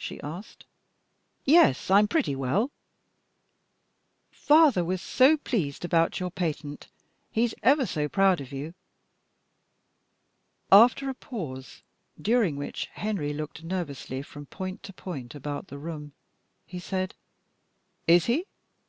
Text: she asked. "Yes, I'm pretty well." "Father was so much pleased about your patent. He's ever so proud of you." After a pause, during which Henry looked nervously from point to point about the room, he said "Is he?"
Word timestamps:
she 0.00 0.20
asked. 0.20 0.64
"Yes, 1.44 1.90
I'm 1.90 2.06
pretty 2.06 2.36
well." 2.36 2.70
"Father 4.30 4.84
was 4.84 5.02
so 5.02 5.32
much 5.32 5.42
pleased 5.42 5.84
about 5.84 6.20
your 6.20 6.30
patent. 6.30 6.86
He's 7.32 7.52
ever 7.64 7.84
so 7.84 8.08
proud 8.08 8.40
of 8.40 8.52
you." 8.52 8.74
After 10.70 11.10
a 11.10 11.14
pause, 11.14 11.82
during 12.16 12.54
which 12.54 12.84
Henry 12.92 13.32
looked 13.32 13.64
nervously 13.64 14.22
from 14.22 14.46
point 14.46 14.84
to 14.84 14.92
point 14.92 15.34
about 15.34 15.66
the 15.66 15.78
room, 15.78 16.12
he 16.64 16.78
said 16.78 17.16
"Is 18.06 18.26
he?" 18.26 18.46